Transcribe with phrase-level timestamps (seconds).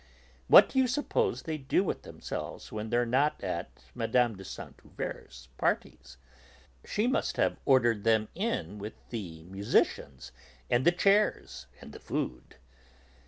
[0.47, 4.33] What do you suppose they do with themselves when they're not at Mme.
[4.35, 6.17] de Saint Euverte's parties?
[6.83, 10.31] She must have ordered them in with the musicians
[10.71, 12.55] and the chairs and the food.